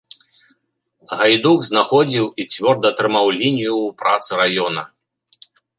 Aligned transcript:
Гайдук 1.19 1.59
знаходзіў 1.69 2.25
і 2.31 2.49
цвёрда 2.55 2.89
трымаў 3.03 3.25
лінію 3.39 3.73
ў 3.83 3.97
працы 4.05 4.31
раёна. 4.45 4.81